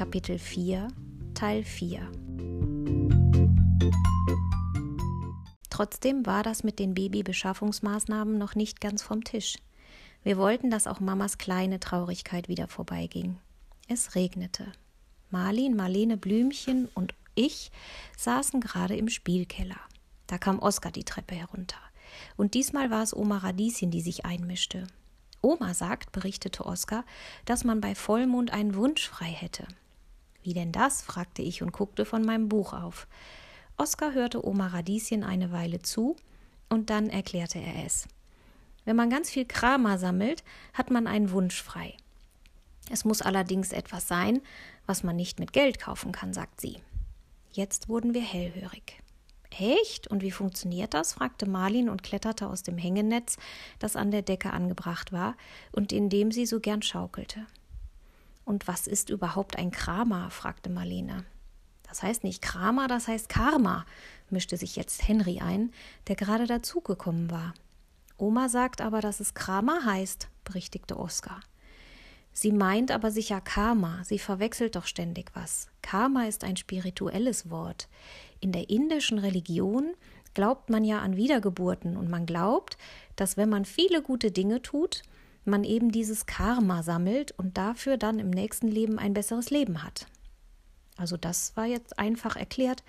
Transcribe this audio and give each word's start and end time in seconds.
Kapitel 0.00 0.38
4, 0.38 0.88
Teil 1.34 1.62
4. 1.62 2.00
Trotzdem 5.68 6.24
war 6.24 6.42
das 6.42 6.64
mit 6.64 6.78
den 6.78 6.94
Babybeschaffungsmaßnahmen 6.94 8.38
noch 8.38 8.54
nicht 8.54 8.80
ganz 8.80 9.02
vom 9.02 9.24
Tisch. 9.24 9.58
Wir 10.22 10.38
wollten, 10.38 10.70
dass 10.70 10.86
auch 10.86 11.00
Mamas 11.00 11.36
kleine 11.36 11.80
Traurigkeit 11.80 12.48
wieder 12.48 12.66
vorbeiging. 12.66 13.40
Es 13.88 14.14
regnete. 14.14 14.72
Marlin, 15.28 15.76
Marlene 15.76 16.16
Blümchen 16.16 16.88
und 16.94 17.14
ich 17.34 17.70
saßen 18.16 18.62
gerade 18.62 18.96
im 18.96 19.10
Spielkeller. 19.10 19.80
Da 20.28 20.38
kam 20.38 20.60
Oskar 20.60 20.92
die 20.92 21.04
Treppe 21.04 21.34
herunter. 21.34 21.76
Und 22.38 22.54
diesmal 22.54 22.90
war 22.90 23.02
es 23.02 23.14
Oma 23.14 23.36
Radieschen, 23.36 23.90
die 23.90 24.00
sich 24.00 24.24
einmischte. 24.24 24.86
Oma 25.42 25.74
sagt, 25.74 26.10
berichtete 26.10 26.64
Oskar, 26.64 27.04
dass 27.44 27.64
man 27.64 27.82
bei 27.82 27.94
Vollmond 27.94 28.50
einen 28.50 28.74
Wunsch 28.76 29.06
frei 29.06 29.28
hätte. 29.28 29.66
Wie 30.42 30.54
denn 30.54 30.72
das? 30.72 31.02
fragte 31.02 31.42
ich 31.42 31.62
und 31.62 31.72
guckte 31.72 32.04
von 32.04 32.22
meinem 32.22 32.48
Buch 32.48 32.72
auf. 32.72 33.06
Oskar 33.76 34.12
hörte 34.12 34.46
Oma 34.46 34.68
Radieschen 34.68 35.24
eine 35.24 35.52
Weile 35.52 35.80
zu 35.80 36.16
und 36.68 36.90
dann 36.90 37.08
erklärte 37.08 37.58
er 37.58 37.84
es. 37.84 38.06
Wenn 38.84 38.96
man 38.96 39.10
ganz 39.10 39.30
viel 39.30 39.44
Krama 39.44 39.98
sammelt, 39.98 40.42
hat 40.72 40.90
man 40.90 41.06
einen 41.06 41.30
Wunsch 41.30 41.62
frei. 41.62 41.96
Es 42.90 43.04
muss 43.04 43.22
allerdings 43.22 43.72
etwas 43.72 44.08
sein, 44.08 44.40
was 44.86 45.02
man 45.02 45.16
nicht 45.16 45.38
mit 45.38 45.52
Geld 45.52 45.78
kaufen 45.78 46.12
kann, 46.12 46.32
sagt 46.32 46.60
sie. 46.60 46.78
Jetzt 47.52 47.88
wurden 47.88 48.14
wir 48.14 48.22
hellhörig. 48.22 49.00
Echt? 49.50 50.06
Und 50.08 50.22
wie 50.22 50.30
funktioniert 50.30 50.94
das? 50.94 51.14
fragte 51.14 51.48
Marlin 51.48 51.88
und 51.88 52.02
kletterte 52.02 52.48
aus 52.48 52.62
dem 52.62 52.78
Hängenetz, 52.78 53.36
das 53.78 53.96
an 53.96 54.10
der 54.10 54.22
Decke 54.22 54.52
angebracht 54.52 55.12
war 55.12 55.36
und 55.72 55.92
in 55.92 56.08
dem 56.08 56.32
sie 56.32 56.46
so 56.46 56.60
gern 56.60 56.82
schaukelte. 56.82 57.46
Und 58.44 58.68
was 58.68 58.86
ist 58.86 59.10
überhaupt 59.10 59.56
ein 59.56 59.70
Krama? 59.70 60.30
fragte 60.30 60.70
Marlene. 60.70 61.24
Das 61.90 62.02
heißt 62.02 62.22
nicht 62.22 62.40
Krama, 62.40 62.86
das 62.86 63.08
heißt 63.08 63.28
Karma, 63.28 63.84
mischte 64.30 64.56
sich 64.56 64.76
jetzt 64.76 65.08
Henry 65.08 65.40
ein, 65.40 65.72
der 66.06 66.14
gerade 66.14 66.46
dazugekommen 66.46 67.30
war. 67.32 67.52
Oma 68.16 68.48
sagt 68.48 68.80
aber, 68.80 69.00
dass 69.00 69.18
es 69.18 69.34
Krama 69.34 69.80
heißt, 69.84 70.28
berichtigte 70.44 70.96
Oskar. 70.96 71.40
Sie 72.32 72.52
meint 72.52 72.92
aber 72.92 73.10
sicher 73.10 73.40
Karma, 73.40 74.04
sie 74.04 74.20
verwechselt 74.20 74.76
doch 74.76 74.86
ständig 74.86 75.32
was. 75.34 75.66
Karma 75.82 76.26
ist 76.26 76.44
ein 76.44 76.56
spirituelles 76.56 77.50
Wort. 77.50 77.88
In 78.38 78.52
der 78.52 78.70
indischen 78.70 79.18
Religion 79.18 79.94
glaubt 80.32 80.70
man 80.70 80.84
ja 80.84 81.00
an 81.00 81.16
Wiedergeburten 81.16 81.96
und 81.96 82.08
man 82.08 82.24
glaubt, 82.24 82.78
dass 83.16 83.36
wenn 83.36 83.48
man 83.48 83.64
viele 83.64 84.00
gute 84.00 84.30
Dinge 84.30 84.62
tut, 84.62 85.02
man 85.50 85.64
eben 85.64 85.92
dieses 85.92 86.26
Karma 86.26 86.82
sammelt 86.82 87.32
und 87.32 87.58
dafür 87.58 87.96
dann 87.96 88.18
im 88.18 88.30
nächsten 88.30 88.68
Leben 88.68 88.98
ein 88.98 89.12
besseres 89.12 89.50
Leben 89.50 89.82
hat. 89.82 90.06
Also 90.96 91.16
das 91.16 91.56
war 91.56 91.66
jetzt 91.66 91.98
einfach 91.98 92.36
erklärt, 92.36 92.82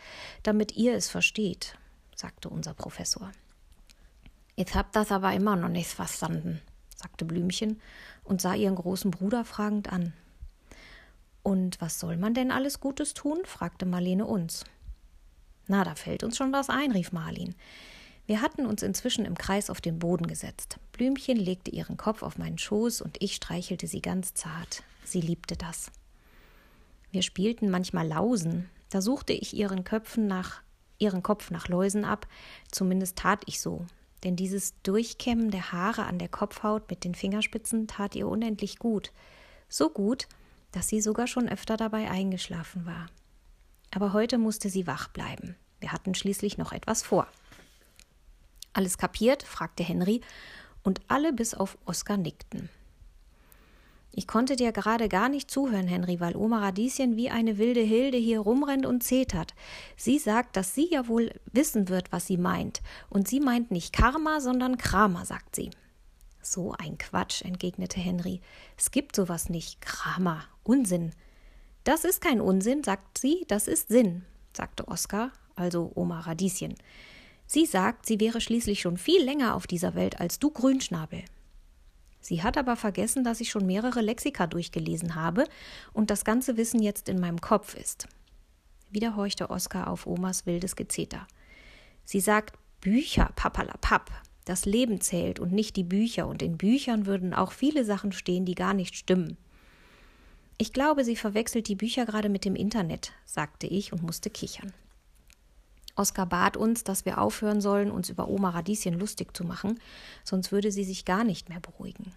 damit 0.44 0.76
ihr 0.76 0.96
es 0.96 1.10
versteht, 1.10 1.78
sagte 2.16 2.50
unser 2.50 2.74
Professor. 2.74 3.32
Jetzt 4.56 4.76
habt 4.76 4.96
das 4.96 5.12
aber 5.12 5.34
immer 5.34 5.56
noch 5.56 5.70
nicht 5.70 5.90
verstanden, 5.90 6.62
sagte 6.96 7.26
Blümchen 7.26 7.82
und 8.24 8.42
sah 8.42 8.54
ihren 8.54 8.76
großen 8.76 9.12
Bruder 9.12 9.46
fragend 9.46 9.92
an. 9.92 10.14
Und 11.44 11.82
was 11.82 12.00
soll 12.00 12.18
man 12.18 12.34
denn 12.34 12.52
alles 12.52 12.80
Gutes 12.80 13.14
tun? 13.14 13.40
fragte 13.46 13.86
Marlene 13.86 14.26
uns. 14.26 14.66
Na, 15.68 15.84
da 15.84 15.96
fällt 15.96 16.24
uns 16.24 16.38
schon 16.38 16.52
was 16.52 16.70
ein, 16.70 16.92
rief 16.92 17.12
Marlin. 17.12 17.56
Wir 18.32 18.42
hatten 18.42 18.66
uns 18.66 18.82
inzwischen 18.82 19.26
im 19.26 19.38
Kreis 19.38 19.70
auf 19.70 19.82
den 19.82 20.00
Boden 20.00 20.26
gesetzt. 20.26 20.80
Blümchen 20.94 21.36
legte 21.36 21.70
ihren 21.70 21.98
Kopf 21.98 22.24
auf 22.24 22.38
meinen 22.38 22.58
Schoß 22.58 23.02
und 23.02 23.22
ich 23.22 23.36
streichelte 23.36 23.88
sie 23.88 24.02
ganz 24.02 24.34
zart. 24.34 24.84
Sie 25.04 25.20
liebte 25.20 25.58
das. 25.58 25.92
Wir 27.12 27.24
spielten 27.24 27.70
manchmal 27.70 28.08
Lausen. 28.08 28.70
Da 28.90 29.02
suchte 29.02 29.34
ich 29.34 29.54
ihren 29.54 29.84
Köpfen 29.84 30.28
nach 30.28 30.62
ihren 30.98 31.24
Kopf 31.24 31.52
nach 31.52 31.68
Läusen 31.68 32.06
ab, 32.06 32.26
zumindest 32.72 33.18
tat 33.18 33.42
ich 33.48 33.60
so, 33.60 33.86
denn 34.24 34.38
dieses 34.38 34.82
Durchkämmen 34.84 35.52
der 35.52 35.74
Haare 35.74 36.06
an 36.06 36.18
der 36.18 36.30
Kopfhaut 36.30 36.90
mit 36.90 37.04
den 37.04 37.16
Fingerspitzen 37.16 37.88
tat 37.88 38.16
ihr 38.16 38.30
unendlich 38.30 38.80
gut, 38.80 39.12
so 39.68 39.90
gut, 39.90 40.30
dass 40.72 40.88
sie 40.88 41.02
sogar 41.02 41.28
schon 41.28 41.50
öfter 41.50 41.76
dabei 41.76 42.10
eingeschlafen 42.10 42.86
war. 42.86 43.08
Aber 43.94 44.14
heute 44.14 44.38
musste 44.38 44.70
sie 44.70 44.88
wach 44.88 45.10
bleiben. 45.10 45.58
Wir 45.82 45.92
hatten 45.92 46.16
schließlich 46.16 46.58
noch 46.58 46.72
etwas 46.72 47.04
vor. 47.04 47.28
Alles 48.74 48.98
kapiert? 48.98 49.44
fragte 49.44 49.84
Henry, 49.84 50.22
und 50.84 51.02
alle 51.08 51.34
bis 51.34 51.54
auf 51.54 51.78
Oskar 51.86 52.18
nickten. 52.18 52.70
Ich 54.14 54.28
konnte 54.28 54.58
dir 54.58 54.74
gerade 54.74 55.08
gar 55.08 55.30
nicht 55.30 55.50
zuhören, 55.50 55.88
Henry, 55.88 56.20
weil 56.20 56.36
Oma 56.36 56.60
Radieschen 56.60 57.16
wie 57.16 57.30
eine 57.30 57.58
wilde 57.58 57.80
Hilde 57.80 58.18
hier 58.18 58.42
rumrennt 58.42 58.86
und 58.86 59.04
zetert. 59.04 59.54
Sie 59.96 60.20
sagt, 60.20 60.58
dass 60.58 60.76
sie 60.76 60.90
ja 60.92 61.08
wohl 61.08 61.32
wissen 61.54 61.88
wird, 61.88 62.12
was 62.12 62.28
sie 62.28 62.38
meint. 62.38 62.82
Und 63.10 63.30
sie 63.30 63.40
meint 63.40 63.72
nicht 63.72 63.94
Karma, 63.94 64.42
sondern 64.42 64.78
Kramer, 64.78 65.26
sagt 65.26 65.56
sie. 65.56 65.72
So 66.42 66.74
ein 66.78 66.98
Quatsch, 66.98 67.44
entgegnete 67.44 68.02
Henry. 68.02 68.42
Es 68.78 68.92
gibt 68.92 69.16
sowas 69.16 69.48
nicht. 69.48 69.80
Kramer. 69.80 70.44
Unsinn. 70.64 71.14
Das 71.86 72.04
ist 72.04 72.22
kein 72.22 72.42
Unsinn, 72.42 72.84
sagt 72.84 73.18
sie, 73.18 73.46
das 73.48 73.68
ist 73.68 73.88
Sinn, 73.88 74.24
sagte 74.56 74.88
Oskar, 74.88 75.32
also 75.56 75.92
Oma 75.96 76.20
Radieschen. 76.20 76.76
Sie 77.54 77.66
sagt, 77.66 78.06
sie 78.06 78.22
wäre 78.22 78.40
schließlich 78.40 78.80
schon 78.80 78.96
viel 78.96 79.22
länger 79.22 79.56
auf 79.56 79.68
dieser 79.68 79.94
Welt 79.94 80.22
als 80.22 80.40
du 80.40 80.52
Grünschnabel. 80.52 81.26
Sie 82.22 82.44
hat 82.44 82.58
aber 82.58 82.78
vergessen, 82.78 83.26
dass 83.26 83.42
ich 83.42 83.50
schon 83.50 83.66
mehrere 83.66 84.00
Lexika 84.00 84.48
durchgelesen 84.48 85.16
habe 85.16 85.44
und 85.92 86.10
das 86.10 86.24
ganze 86.24 86.56
Wissen 86.56 86.82
jetzt 86.82 87.10
in 87.10 87.20
meinem 87.20 87.42
Kopf 87.42 87.76
ist. 87.76 88.08
Wieder 88.90 89.18
horchte 89.18 89.50
Oskar 89.50 89.90
auf 89.90 90.08
Omas 90.08 90.46
wildes 90.46 90.78
Gezeter. 90.78 91.28
Sie 92.06 92.22
sagt 92.22 92.58
Bücher, 92.80 93.34
papalapap. 93.36 94.10
Das 94.46 94.64
Leben 94.64 95.02
zählt 95.02 95.42
und 95.42 95.52
nicht 95.52 95.76
die 95.76 95.84
Bücher, 95.84 96.28
und 96.28 96.42
in 96.42 96.56
Büchern 96.56 97.06
würden 97.06 97.34
auch 97.34 97.52
viele 97.52 97.84
Sachen 97.84 98.14
stehen, 98.14 98.46
die 98.46 98.56
gar 98.56 98.74
nicht 98.74 98.96
stimmen. 98.96 99.36
Ich 100.58 100.72
glaube, 100.72 101.04
sie 101.04 101.18
verwechselt 101.18 101.68
die 101.68 101.76
Bücher 101.76 102.06
gerade 102.06 102.30
mit 102.30 102.46
dem 102.46 102.56
Internet, 102.56 103.12
sagte 103.26 103.68
ich 103.68 103.92
und 103.92 104.04
musste 104.04 104.30
kichern. 104.30 104.72
Oskar 105.96 106.26
bat 106.26 106.58
uns, 106.58 106.84
dass 106.84 107.06
wir 107.06 107.20
aufhören 107.20 107.62
sollen, 107.62 107.92
uns 107.92 108.10
über 108.10 108.28
Oma 108.28 108.52
Radieschen 108.52 108.98
lustig 109.00 109.36
zu 109.36 109.44
machen, 109.44 109.80
sonst 110.24 110.52
würde 110.52 110.72
sie 110.72 110.84
sich 110.84 111.06
gar 111.06 111.24
nicht 111.24 111.50
mehr 111.50 111.60
beruhigen. 111.60 112.14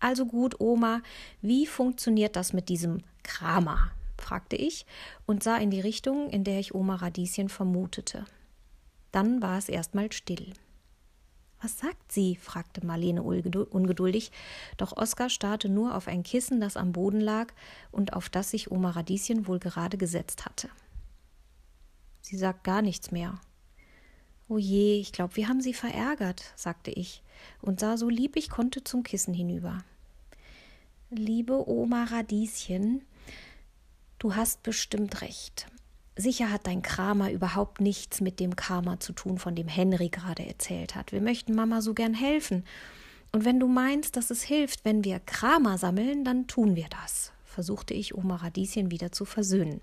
Also 0.00 0.26
gut, 0.26 0.60
Oma, 0.60 1.00
wie 1.40 1.66
funktioniert 1.66 2.36
das 2.36 2.52
mit 2.52 2.68
diesem 2.68 3.02
Kramer? 3.22 3.90
fragte 4.18 4.56
ich 4.56 4.86
und 5.26 5.42
sah 5.42 5.56
in 5.56 5.70
die 5.70 5.80
Richtung, 5.80 6.30
in 6.30 6.44
der 6.44 6.60
ich 6.60 6.74
Oma 6.74 6.96
Radieschen 6.96 7.48
vermutete. 7.48 8.24
Dann 9.12 9.42
war 9.42 9.58
es 9.58 9.68
erstmal 9.68 10.12
still. 10.12 10.52
Was 11.60 11.78
sagt 11.78 12.12
sie? 12.12 12.36
fragte 12.36 12.84
Marlene 12.84 13.22
ungeduldig, 13.22 14.30
doch 14.76 14.96
Oskar 14.96 15.30
starrte 15.30 15.70
nur 15.70 15.94
auf 15.94 16.08
ein 16.08 16.22
Kissen, 16.22 16.60
das 16.60 16.76
am 16.76 16.92
Boden 16.92 17.20
lag 17.20 17.54
und 17.90 18.12
auf 18.12 18.28
das 18.28 18.50
sich 18.50 18.70
Oma 18.70 18.90
Radieschen 18.90 19.46
wohl 19.46 19.58
gerade 19.58 19.96
gesetzt 19.96 20.44
hatte. 20.44 20.68
Sie 22.24 22.38
sagt 22.38 22.64
gar 22.64 22.80
nichts 22.80 23.10
mehr. 23.10 23.38
O 24.48 24.56
je, 24.56 24.98
ich 24.98 25.12
glaube, 25.12 25.36
wir 25.36 25.46
haben 25.46 25.60
sie 25.60 25.74
verärgert, 25.74 26.54
sagte 26.56 26.90
ich 26.90 27.22
und 27.60 27.80
sah 27.80 27.98
so 27.98 28.08
lieb 28.08 28.36
ich 28.36 28.48
konnte 28.48 28.82
zum 28.82 29.02
Kissen 29.02 29.34
hinüber. 29.34 29.84
Liebe 31.10 31.68
Oma 31.68 32.04
Radieschen, 32.04 33.02
du 34.18 34.34
hast 34.34 34.62
bestimmt 34.62 35.20
recht. 35.20 35.66
Sicher 36.16 36.50
hat 36.50 36.66
dein 36.66 36.80
Kramer 36.80 37.30
überhaupt 37.30 37.82
nichts 37.82 38.22
mit 38.22 38.40
dem 38.40 38.56
Karma 38.56 38.98
zu 39.00 39.12
tun, 39.12 39.36
von 39.36 39.54
dem 39.54 39.68
Henry 39.68 40.08
gerade 40.08 40.46
erzählt 40.46 40.94
hat. 40.94 41.12
Wir 41.12 41.20
möchten 41.20 41.54
Mama 41.54 41.82
so 41.82 41.92
gern 41.92 42.14
helfen. 42.14 42.64
Und 43.32 43.44
wenn 43.44 43.60
du 43.60 43.68
meinst, 43.68 44.16
dass 44.16 44.30
es 44.30 44.42
hilft, 44.42 44.86
wenn 44.86 45.04
wir 45.04 45.20
Kramer 45.20 45.76
sammeln, 45.76 46.24
dann 46.24 46.46
tun 46.46 46.74
wir 46.74 46.86
das, 46.88 47.32
versuchte 47.44 47.92
ich 47.92 48.14
Oma 48.14 48.36
Radieschen 48.36 48.90
wieder 48.90 49.12
zu 49.12 49.26
versöhnen. 49.26 49.82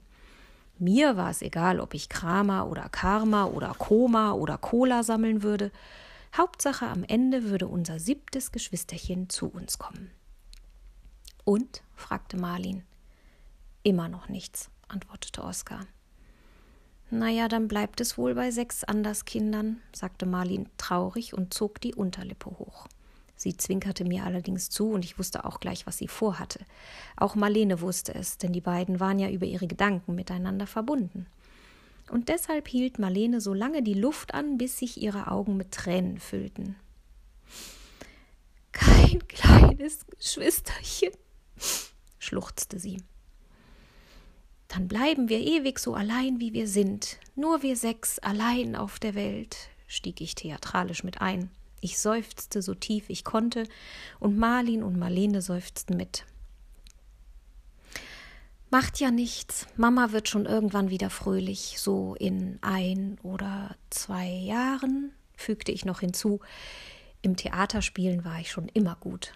Mir 0.82 1.16
war 1.16 1.30
es 1.30 1.44
egal, 1.44 1.80
ob 1.80 1.94
ich 1.94 2.10
Krama 2.10 2.64
oder 2.64 2.90
Karma 2.90 3.46
oder 3.46 3.76
Koma 3.78 4.32
oder 4.32 4.58
Cola 4.58 5.04
sammeln 5.04 5.44
würde. 5.44 5.72
Hauptsache, 6.36 6.88
am 6.88 7.04
Ende 7.04 7.44
würde 7.44 7.68
unser 7.68 8.00
siebtes 8.00 8.52
Geschwisterchen 8.52 9.30
zu 9.30 9.46
uns 9.48 9.78
kommen. 9.78 10.10
Und? 11.44 11.84
fragte 11.94 12.36
Marlin. 12.36 12.82
Immer 13.84 14.10
noch 14.10 14.28
nichts, 14.28 14.72
antwortete 14.88 15.44
Oskar. 15.44 15.86
Na 17.12 17.30
ja, 17.30 17.48
dann 17.48 17.68
bleibt 17.68 18.02
es 18.02 18.18
wohl 18.18 18.34
bei 18.34 18.50
sechs 18.50 18.84
Anderskindern, 18.84 19.84
sagte 19.94 20.26
Marlin 20.26 20.68
traurig 20.78 21.36
und 21.36 21.54
zog 21.54 21.80
die 21.80 21.94
Unterlippe 21.94 22.50
hoch. 22.50 22.88
Sie 23.42 23.58
zwinkerte 23.58 24.06
mir 24.06 24.24
allerdings 24.24 24.70
zu, 24.70 24.92
und 24.92 25.04
ich 25.04 25.18
wusste 25.18 25.46
auch 25.46 25.60
gleich, 25.60 25.88
was 25.88 25.98
sie 25.98 26.08
vorhatte. 26.08 26.60
Auch 27.18 27.34
Marlene 27.34 27.82
wusste 27.82 28.14
es, 28.14 28.38
denn 28.38 28.54
die 28.54 28.62
beiden 28.62 29.00
waren 29.00 29.18
ja 29.18 29.32
über 29.32 29.48
ihre 29.48 29.66
Gedanken 29.66 30.14
miteinander 30.14 30.68
verbunden. 30.68 31.26
Und 32.12 32.30
deshalb 32.30 32.68
hielt 32.68 33.00
Marlene 33.00 33.42
so 33.42 33.56
lange 33.56 33.82
die 33.82 33.96
Luft 33.96 34.36
an, 34.36 34.60
bis 34.60 34.78
sich 34.78 35.02
ihre 35.02 35.32
Augen 35.32 35.58
mit 35.58 35.72
Tränen 35.72 36.20
füllten. 36.20 36.76
Kein 38.74 39.28
kleines 39.28 40.06
Geschwisterchen, 40.06 41.14
schluchzte 42.20 42.78
sie. 42.78 43.02
Dann 44.68 44.88
bleiben 44.88 45.30
wir 45.30 45.40
ewig 45.40 45.80
so 45.80 45.96
allein, 45.96 46.40
wie 46.40 46.54
wir 46.54 46.68
sind, 46.68 47.18
nur 47.36 47.64
wir 47.64 47.76
sechs 47.76 48.20
allein 48.20 48.76
auf 48.76 49.00
der 49.00 49.16
Welt, 49.16 49.58
stieg 49.88 50.22
ich 50.22 50.36
theatralisch 50.36 51.04
mit 51.04 51.22
ein. 51.22 51.50
Ich 51.82 52.00
seufzte 52.00 52.62
so 52.62 52.74
tief 52.76 53.10
ich 53.10 53.24
konnte, 53.24 53.66
und 54.20 54.38
Marlin 54.38 54.84
und 54.84 54.98
Marlene 54.98 55.42
seufzten 55.42 55.98
mit. 55.98 56.26
Macht 58.70 59.02
ja 59.02 59.12
nichts. 59.12 59.68
Mama 59.76 60.14
wird 60.14 60.30
schon 60.30 60.46
irgendwann 60.46 60.90
wieder 60.90 61.10
fröhlich, 61.10 61.76
so 61.78 62.16
in 62.16 62.58
ein 62.62 63.20
oder 63.22 63.76
zwei 63.90 64.30
Jahren, 64.30 65.12
fügte 65.36 65.74
ich 65.74 65.84
noch 65.84 66.00
hinzu. 66.00 66.40
Im 67.22 67.36
Theaterspielen 67.36 68.24
war 68.24 68.40
ich 68.40 68.50
schon 68.50 68.70
immer 68.70 68.96
gut. 68.96 69.34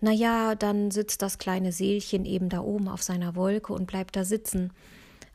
Na 0.00 0.12
ja, 0.12 0.54
dann 0.54 0.90
sitzt 0.90 1.20
das 1.20 1.38
kleine 1.38 1.72
Seelchen 1.72 2.24
eben 2.24 2.48
da 2.48 2.60
oben 2.60 2.88
auf 2.88 3.02
seiner 3.02 3.34
Wolke 3.34 3.72
und 3.72 3.86
bleibt 3.86 4.16
da 4.16 4.24
sitzen. 4.24 4.72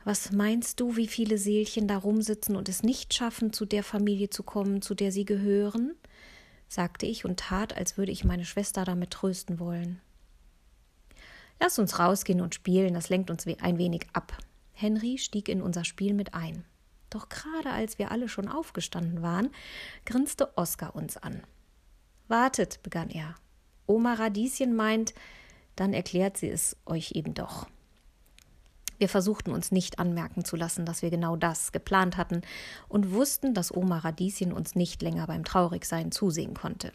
Was 0.06 0.30
meinst 0.30 0.78
du, 0.78 0.94
wie 0.94 1.08
viele 1.08 1.36
Seelchen 1.36 1.88
da 1.88 1.96
rumsitzen 1.96 2.54
und 2.54 2.68
es 2.68 2.84
nicht 2.84 3.12
schaffen, 3.12 3.52
zu 3.52 3.66
der 3.66 3.82
Familie 3.82 4.30
zu 4.30 4.44
kommen, 4.44 4.80
zu 4.80 4.94
der 4.94 5.10
sie 5.10 5.24
gehören? 5.24 5.96
sagte 6.68 7.06
ich 7.06 7.24
und 7.24 7.40
tat, 7.40 7.76
als 7.76 7.98
würde 7.98 8.12
ich 8.12 8.22
meine 8.22 8.44
Schwester 8.44 8.84
damit 8.84 9.10
trösten 9.10 9.58
wollen. 9.58 10.00
Lass 11.58 11.80
uns 11.80 11.98
rausgehen 11.98 12.40
und 12.40 12.54
spielen, 12.54 12.94
das 12.94 13.08
lenkt 13.08 13.30
uns 13.30 13.48
ein 13.48 13.78
wenig 13.78 14.06
ab. 14.12 14.38
Henry 14.74 15.18
stieg 15.18 15.48
in 15.48 15.60
unser 15.60 15.84
Spiel 15.84 16.14
mit 16.14 16.34
ein. 16.34 16.64
Doch 17.10 17.28
gerade 17.28 17.70
als 17.70 17.98
wir 17.98 18.12
alle 18.12 18.28
schon 18.28 18.46
aufgestanden 18.46 19.22
waren, 19.22 19.50
grinste 20.04 20.56
Oskar 20.56 20.94
uns 20.94 21.16
an. 21.16 21.42
Wartet, 22.28 22.80
begann 22.84 23.10
er. 23.10 23.34
Oma 23.86 24.14
Radieschen 24.14 24.76
meint, 24.76 25.14
dann 25.74 25.92
erklärt 25.92 26.36
sie 26.36 26.48
es 26.48 26.76
euch 26.86 27.10
eben 27.16 27.34
doch. 27.34 27.66
Wir 28.98 29.08
versuchten 29.08 29.52
uns 29.52 29.72
nicht 29.72 29.98
anmerken 29.98 30.44
zu 30.44 30.56
lassen, 30.56 30.86
dass 30.86 31.02
wir 31.02 31.10
genau 31.10 31.36
das 31.36 31.72
geplant 31.72 32.16
hatten 32.16 32.42
und 32.88 33.12
wussten, 33.12 33.54
dass 33.54 33.74
Oma 33.74 33.98
Radieschen 33.98 34.52
uns 34.52 34.74
nicht 34.74 35.02
länger 35.02 35.26
beim 35.26 35.44
Traurigsein 35.44 36.12
zusehen 36.12 36.54
konnte. 36.54 36.92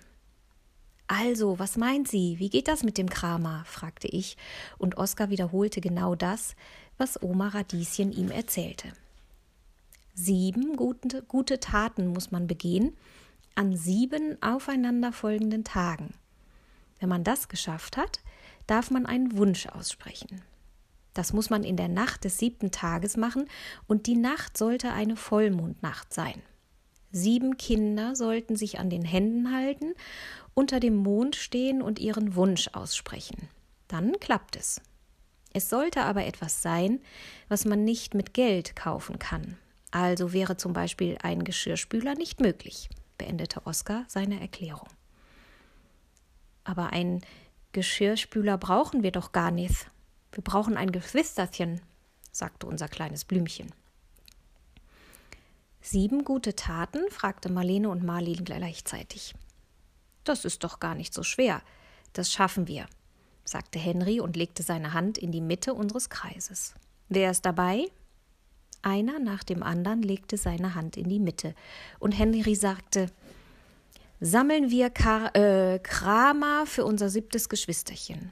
Also, 1.08 1.60
was 1.60 1.76
meint 1.76 2.08
sie? 2.08 2.40
Wie 2.40 2.50
geht 2.50 2.68
das 2.68 2.84
mit 2.84 2.98
dem 2.98 3.10
Kramer? 3.10 3.64
fragte 3.66 4.08
ich, 4.08 4.38
und 4.78 4.98
Oskar 4.98 5.30
wiederholte 5.30 5.82
genau 5.82 6.16
das, 6.16 6.56
was 6.98 7.22
Oma 7.22 7.50
Radieschen 7.50 8.14
ihm 8.14 8.32
erzählte. 8.32 8.88
Sieben 10.14 10.78
gute, 10.78 11.22
gute 11.24 11.60
Taten 11.60 12.08
muss 12.08 12.32
man 12.32 12.48
begehen 12.48 12.96
an 13.56 13.76
sieben 13.76 14.42
aufeinanderfolgenden 14.42 15.64
Tagen. 15.64 16.14
Wenn 17.00 17.10
man 17.10 17.24
das 17.24 17.50
geschafft 17.50 17.98
hat, 17.98 18.22
darf 18.68 18.92
man 18.92 19.06
einen 19.06 19.38
Wunsch 19.38 19.68
aussprechen. 19.68 20.42
Das 21.14 21.34
muss 21.34 21.50
man 21.50 21.64
in 21.64 21.78
der 21.78 21.90
Nacht 21.90 22.24
des 22.24 22.38
siebten 22.38 22.72
Tages 22.72 23.18
machen, 23.18 23.46
und 23.88 24.08
die 24.08 24.16
Nacht 24.16 24.58
sollte 24.58 24.92
eine 24.92 25.16
Vollmondnacht 25.16 26.14
sein. 26.14 26.42
Sieben 27.12 27.58
Kinder 27.58 28.16
sollten 28.16 28.56
sich 28.56 28.80
an 28.80 28.90
den 28.90 29.04
Händen 29.04 29.54
halten, 29.54 29.94
unter 30.54 30.80
dem 30.80 30.96
Mond 30.96 31.36
stehen 31.36 31.82
und 31.82 32.00
ihren 32.00 32.36
Wunsch 32.36 32.70
aussprechen. 32.74 33.50
Dann 33.88 34.20
klappt 34.20 34.56
es. 34.56 34.82
Es 35.54 35.70
sollte 35.70 36.04
aber 36.04 36.26
etwas 36.26 36.62
sein, 36.62 37.02
was 37.50 37.66
man 37.66 37.84
nicht 37.84 38.14
mit 38.14 38.34
Geld 38.34 38.76
kaufen 38.78 39.20
kann. 39.20 39.58
Also 39.92 40.32
wäre 40.32 40.56
zum 40.56 40.72
Beispiel 40.72 41.18
ein 41.22 41.44
Geschirrspüler 41.44 42.16
nicht 42.16 42.40
möglich, 42.40 42.90
beendete 43.18 43.66
Oskar 43.66 44.06
seine 44.08 44.40
Erklärung. 44.40 44.88
Aber 46.64 46.94
ein 46.94 47.22
Geschirrspüler 47.74 48.58
brauchen 48.58 49.04
wir 49.04 49.12
doch 49.12 49.34
gar 49.34 49.52
nicht. 49.52 49.88
Wir 50.32 50.44
brauchen 50.44 50.78
ein 50.78 50.92
Geschwisterchen, 50.92 51.82
sagte 52.32 52.68
unser 52.68 52.88
kleines 52.88 53.26
Blümchen. 53.26 53.72
Sieben 55.82 56.24
gute 56.24 56.56
Taten? 56.56 57.10
fragte 57.10 57.52
Marlene 57.52 57.90
und 57.90 58.04
Marlin 58.04 58.46
gleichzeitig. 58.46 59.34
Das 60.24 60.46
ist 60.46 60.64
doch 60.64 60.80
gar 60.80 60.96
nicht 60.96 61.14
so 61.14 61.24
schwer. 61.24 61.62
Das 62.14 62.32
schaffen 62.32 62.68
wir, 62.68 62.86
sagte 63.44 63.80
Henry 63.80 64.20
und 64.20 64.36
legte 64.36 64.64
seine 64.64 64.94
Hand 64.94 65.18
in 65.18 65.32
die 65.32 65.42
Mitte 65.42 65.74
unseres 65.74 66.10
Kreises. 66.10 66.76
Wer 67.10 67.32
ist 67.32 67.46
dabei? 67.46 67.88
Einer 68.84 69.20
nach 69.20 69.44
dem 69.44 69.64
anderen 69.64 70.02
legte 70.02 70.38
seine 70.38 70.76
Hand 70.76 70.98
in 70.98 71.10
die 71.10 71.20
Mitte, 71.20 71.56
und 72.00 72.14
Henry 72.14 72.56
sagte 72.56 73.08
Sammeln 74.20 74.70
wir 74.70 74.90
Kar 74.92 75.36
äh, 75.36 75.80
Kramer 75.80 76.66
für 76.66 76.86
unser 76.86 77.10
siebtes 77.10 77.50
Geschwisterchen. 77.50 78.32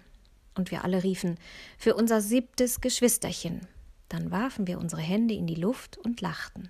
Und 0.60 0.72
wir 0.72 0.84
alle 0.84 1.06
riefen 1.06 1.38
Für 1.78 1.96
unser 1.96 2.20
siebtes 2.20 2.82
Geschwisterchen. 2.82 3.62
Dann 4.10 4.30
warfen 4.30 4.68
wir 4.68 4.78
unsere 4.78 5.02
Hände 5.02 5.34
in 5.34 5.48
die 5.48 5.56
Luft 5.56 5.98
und 5.98 6.20
lachten. 6.20 6.70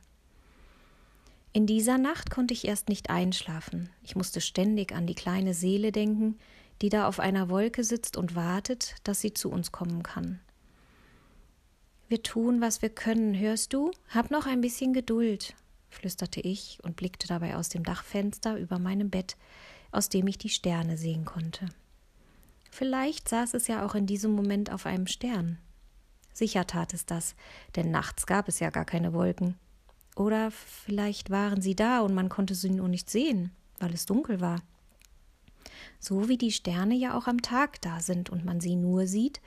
In 1.54 1.66
dieser 1.66 1.98
Nacht 1.98 2.30
konnte 2.30 2.54
ich 2.54 2.68
erst 2.68 2.88
nicht 2.88 3.10
einschlafen. 3.10 3.90
Ich 4.04 4.16
musste 4.16 4.42
ständig 4.42 4.94
an 4.94 5.08
die 5.08 5.16
kleine 5.16 5.56
Seele 5.56 5.92
denken, 5.92 6.38
die 6.84 6.90
da 6.90 7.08
auf 7.08 7.20
einer 7.20 7.50
Wolke 7.50 7.84
sitzt 7.84 8.16
und 8.16 8.36
wartet, 8.36 8.94
dass 9.06 9.22
sie 9.22 9.34
zu 9.34 9.50
uns 9.50 9.72
kommen 9.72 10.04
kann. 10.04 10.40
Wir 12.10 12.22
tun, 12.22 12.62
was 12.62 12.84
wir 12.84 12.90
können, 12.90 13.40
hörst 13.40 13.74
du? 13.74 13.90
Hab 14.10 14.30
noch 14.30 14.46
ein 14.46 14.62
bisschen 14.62 14.94
Geduld, 14.94 15.56
flüsterte 15.90 16.42
ich 16.42 16.78
und 16.84 16.96
blickte 16.96 17.28
dabei 17.28 17.56
aus 17.56 17.70
dem 17.70 17.84
Dachfenster 17.84 18.56
über 18.56 18.78
meinem 18.78 19.10
Bett, 19.10 19.36
aus 19.92 20.10
dem 20.10 20.28
ich 20.28 20.38
die 20.38 20.50
Sterne 20.50 20.96
sehen 20.96 21.26
konnte. 21.26 21.70
Vielleicht 22.70 23.28
saß 23.28 23.54
es 23.54 23.68
ja 23.68 23.86
auch 23.86 23.96
in 23.96 24.06
diesem 24.06 24.32
Moment 24.32 24.72
auf 24.72 24.86
einem 24.86 25.08
Stern. 25.08 25.58
Sicher 26.34 26.68
tat 26.68 26.94
es 26.94 27.06
das, 27.06 27.36
denn 27.76 27.92
nachts 27.92 28.26
gab 28.26 28.48
es 28.48 28.60
ja 28.60 28.70
gar 28.70 28.86
keine 28.86 29.14
Wolken. 29.14 29.56
Oder 30.16 30.52
vielleicht 30.52 31.30
waren 31.30 31.62
sie 31.62 31.76
da 31.76 32.02
und 32.02 32.14
man 32.14 32.30
konnte 32.30 32.56
sie 32.56 32.70
nur 32.70 32.88
nicht 32.88 33.10
sehen, 33.10 33.52
weil 33.80 33.94
es 33.94 34.06
dunkel 34.06 34.42
war. 34.42 34.62
So 36.00 36.30
wie 36.30 36.38
die 36.38 36.52
Sterne 36.52 36.96
ja 36.96 37.18
auch 37.18 37.28
am 37.28 37.42
Tag 37.42 37.82
da 37.82 38.00
sind 38.00 38.30
und 38.30 38.46
man 38.46 38.60
sie 38.60 38.76
nur 38.76 39.08
sieht, 39.08 39.42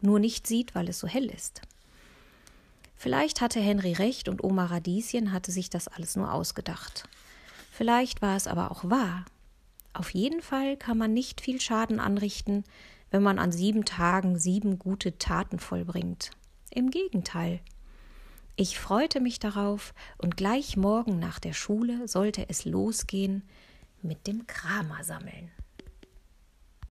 nur 0.00 0.18
nicht 0.18 0.46
sieht, 0.46 0.74
weil 0.74 0.88
es 0.88 0.98
so 0.98 1.08
hell 1.08 1.26
ist. 1.26 1.62
Vielleicht 2.96 3.40
hatte 3.40 3.60
Henry 3.60 3.92
recht 3.92 4.28
und 4.28 4.42
Oma 4.42 4.66
Radieschen 4.66 5.32
hatte 5.32 5.52
sich 5.52 5.68
das 5.70 5.88
alles 5.88 6.16
nur 6.16 6.32
ausgedacht. 6.32 7.08
Vielleicht 7.70 8.22
war 8.22 8.36
es 8.36 8.46
aber 8.46 8.70
auch 8.70 8.88
wahr. 8.88 9.24
Auf 9.94 10.10
jeden 10.10 10.42
Fall 10.42 10.76
kann 10.76 10.98
man 10.98 11.14
nicht 11.14 11.40
viel 11.40 11.60
Schaden 11.60 12.00
anrichten, 12.00 12.64
wenn 13.10 13.22
man 13.22 13.38
an 13.38 13.52
sieben 13.52 13.84
Tagen 13.84 14.38
sieben 14.38 14.78
gute 14.78 15.18
Taten 15.18 15.60
vollbringt. 15.60 16.32
Im 16.70 16.90
Gegenteil. 16.90 17.60
Ich 18.56 18.78
freute 18.78 19.20
mich 19.20 19.38
darauf, 19.38 19.94
und 20.18 20.36
gleich 20.36 20.76
morgen 20.76 21.20
nach 21.20 21.38
der 21.38 21.52
Schule 21.52 22.08
sollte 22.08 22.48
es 22.48 22.64
losgehen 22.64 23.44
mit 24.02 24.26
dem 24.26 24.46
Kramer 24.48 25.04
sammeln. 25.04 25.50